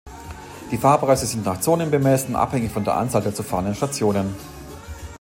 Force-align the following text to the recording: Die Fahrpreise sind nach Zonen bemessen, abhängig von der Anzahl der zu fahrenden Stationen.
Die 0.71 0.79
Fahrpreise 0.79 1.27
sind 1.27 1.45
nach 1.45 1.59
Zonen 1.59 1.91
bemessen, 1.91 2.35
abhängig 2.35 2.71
von 2.71 2.83
der 2.83 2.95
Anzahl 2.97 3.21
der 3.21 3.35
zu 3.35 3.43
fahrenden 3.43 3.75
Stationen. 3.75 4.35